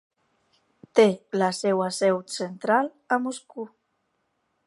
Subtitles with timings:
[0.99, 1.05] Té
[1.41, 3.71] la seva seu central a Moscou.